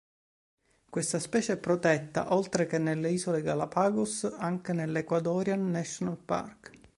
[0.89, 6.71] Questa specie è protetta oltre che nelle isole Galapagos anche nell'Ecuadorian National Park.